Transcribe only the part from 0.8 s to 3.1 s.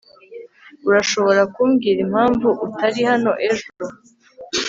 urashobora kumbwira impamvu utari